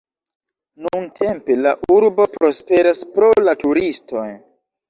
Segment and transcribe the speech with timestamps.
[0.85, 4.29] Nuntempe la urbo prosperas pro la turistoj.